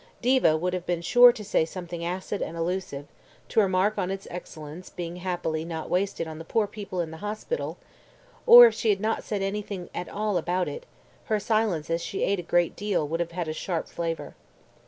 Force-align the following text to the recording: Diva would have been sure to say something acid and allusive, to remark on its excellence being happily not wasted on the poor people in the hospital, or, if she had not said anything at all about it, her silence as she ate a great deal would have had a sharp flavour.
Diva 0.19 0.57
would 0.57 0.73
have 0.73 0.87
been 0.87 1.03
sure 1.03 1.31
to 1.31 1.43
say 1.43 1.63
something 1.63 2.03
acid 2.03 2.41
and 2.41 2.57
allusive, 2.57 3.05
to 3.49 3.59
remark 3.59 3.99
on 3.99 4.09
its 4.09 4.27
excellence 4.31 4.89
being 4.89 5.17
happily 5.17 5.63
not 5.63 5.91
wasted 5.91 6.27
on 6.27 6.39
the 6.39 6.43
poor 6.43 6.65
people 6.65 7.01
in 7.01 7.11
the 7.11 7.17
hospital, 7.17 7.77
or, 8.47 8.65
if 8.65 8.73
she 8.73 8.89
had 8.89 8.99
not 8.99 9.23
said 9.23 9.43
anything 9.43 9.91
at 9.93 10.09
all 10.09 10.37
about 10.37 10.67
it, 10.67 10.87
her 11.25 11.39
silence 11.39 11.87
as 11.91 12.01
she 12.01 12.23
ate 12.23 12.39
a 12.39 12.41
great 12.41 12.75
deal 12.75 13.07
would 13.07 13.19
have 13.19 13.33
had 13.33 13.47
a 13.47 13.53
sharp 13.53 13.87
flavour. 13.87 14.33